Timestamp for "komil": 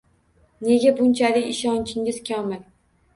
2.31-2.65